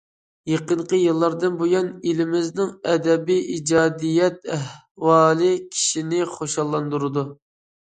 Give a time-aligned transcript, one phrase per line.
[0.51, 7.33] يېقىنقى يىللاردىن بۇيان، ئېلىمىزنىڭ ئەدەبىي ئىجادىيەت ئەھۋالى كىشىنى خۇشاللاندۇرىدۇ.